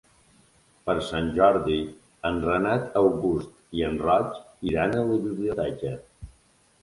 Per 0.89 0.93
Sant 1.07 1.27
Jordi 1.33 1.75
en 2.29 2.39
Renat 2.45 2.97
August 3.01 3.53
i 3.81 3.85
en 3.89 3.99
Roc 4.05 4.41
iran 4.71 4.95
a 4.95 5.03
la 5.11 5.19
biblioteca. 5.27 5.93